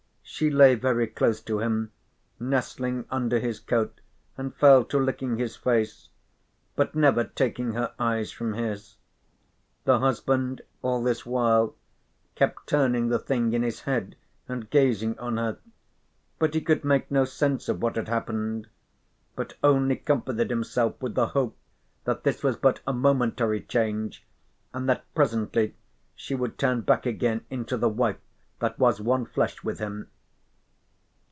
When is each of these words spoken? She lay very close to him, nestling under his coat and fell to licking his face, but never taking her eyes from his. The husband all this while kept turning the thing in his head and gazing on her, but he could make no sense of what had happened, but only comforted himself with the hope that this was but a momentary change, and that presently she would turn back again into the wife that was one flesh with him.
She 0.23 0.49
lay 0.49 0.73
very 0.75 1.05
close 1.05 1.39
to 1.41 1.59
him, 1.59 1.91
nestling 2.39 3.05
under 3.11 3.37
his 3.37 3.59
coat 3.59 3.99
and 4.37 4.55
fell 4.55 4.83
to 4.85 4.97
licking 4.97 5.37
his 5.37 5.55
face, 5.55 6.07
but 6.75 6.95
never 6.95 7.25
taking 7.25 7.73
her 7.73 7.93
eyes 7.99 8.31
from 8.31 8.53
his. 8.53 8.95
The 9.83 9.99
husband 9.99 10.61
all 10.81 11.03
this 11.03 11.25
while 11.27 11.75
kept 12.33 12.65
turning 12.65 13.09
the 13.09 13.19
thing 13.19 13.53
in 13.53 13.61
his 13.61 13.81
head 13.81 14.15
and 14.47 14.67
gazing 14.69 15.19
on 15.19 15.37
her, 15.37 15.59
but 16.39 16.55
he 16.55 16.61
could 16.61 16.83
make 16.85 17.11
no 17.11 17.23
sense 17.25 17.67
of 17.69 17.79
what 17.81 17.95
had 17.97 18.07
happened, 18.07 18.67
but 19.35 19.55
only 19.63 19.97
comforted 19.97 20.49
himself 20.49 20.99
with 21.01 21.13
the 21.13 21.27
hope 21.27 21.57
that 22.05 22.23
this 22.23 22.41
was 22.41 22.55
but 22.55 22.79
a 22.87 22.93
momentary 22.93 23.61
change, 23.61 24.25
and 24.73 24.87
that 24.89 25.03
presently 25.13 25.75
she 26.15 26.33
would 26.33 26.57
turn 26.57 26.81
back 26.81 27.05
again 27.05 27.45
into 27.51 27.77
the 27.77 27.89
wife 27.89 28.17
that 28.59 28.79
was 28.79 28.99
one 28.99 29.25
flesh 29.25 29.63
with 29.63 29.77
him. 29.77 30.07